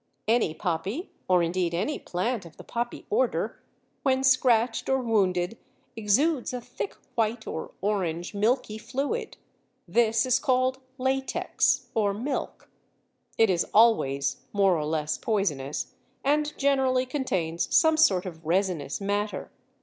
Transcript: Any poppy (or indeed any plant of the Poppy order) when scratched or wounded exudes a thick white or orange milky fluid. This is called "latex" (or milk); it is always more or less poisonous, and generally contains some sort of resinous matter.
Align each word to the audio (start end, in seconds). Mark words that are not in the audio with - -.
Any 0.27 0.55
poppy 0.55 1.11
(or 1.27 1.43
indeed 1.43 1.75
any 1.75 1.99
plant 1.99 2.43
of 2.43 2.57
the 2.57 2.63
Poppy 2.63 3.05
order) 3.11 3.61
when 4.01 4.23
scratched 4.23 4.89
or 4.89 4.97
wounded 4.97 5.59
exudes 5.95 6.53
a 6.53 6.59
thick 6.59 6.95
white 7.13 7.45
or 7.45 7.69
orange 7.81 8.33
milky 8.33 8.79
fluid. 8.79 9.37
This 9.87 10.25
is 10.25 10.39
called 10.39 10.79
"latex" 10.97 11.85
(or 11.93 12.15
milk); 12.15 12.67
it 13.37 13.51
is 13.51 13.67
always 13.75 14.37
more 14.53 14.75
or 14.75 14.85
less 14.85 15.19
poisonous, 15.19 15.93
and 16.23 16.57
generally 16.57 17.05
contains 17.05 17.67
some 17.71 17.95
sort 17.95 18.25
of 18.25 18.43
resinous 18.43 18.99
matter. 19.01 19.51